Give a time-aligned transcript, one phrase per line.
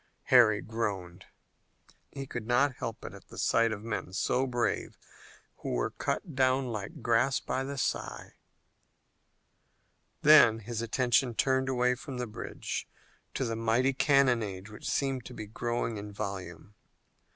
[0.33, 1.27] Harry groaned.
[2.11, 4.97] He could not help it at the sight of men so brave
[5.57, 8.33] who were cut down like grass by the scythe.
[10.23, 12.87] Then his attention turned away from the bridge
[13.35, 16.73] to the mighty cannonade which seemed to be growing in volume.